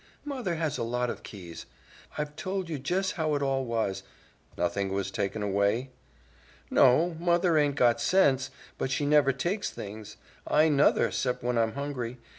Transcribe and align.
"Mother 0.25 0.55
has 0.55 0.79
a 0.79 0.83
lot 0.83 1.11
of 1.11 1.21
keys. 1.21 1.67
I've 2.17 2.35
told 2.35 2.69
you 2.69 2.81
jes' 2.83 3.11
how 3.11 3.35
it 3.35 3.43
all 3.43 3.63
was." 3.65 4.01
"Nothing 4.57 4.91
was 4.91 5.11
taken 5.11 5.43
away?" 5.43 5.91
"No. 6.71 7.15
Mother 7.19 7.55
aint 7.55 7.75
got 7.75 8.01
sense, 8.01 8.49
but 8.79 8.89
she 8.89 9.05
never 9.05 9.31
takes 9.31 9.69
things. 9.69 10.17
I 10.47 10.69
nuther 10.69 11.11
'cept 11.11 11.43
when 11.43 11.59
I'm 11.59 11.73
hungry. 11.73 12.17